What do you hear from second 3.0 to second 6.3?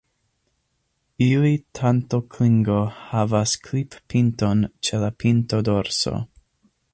havas klip-pinton ĉe la pinto-dorso.